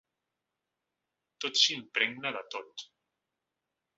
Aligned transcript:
“Tot 1.43 1.61
s’impregna 1.63 2.33
de 2.39 2.43
tot” 2.57 2.87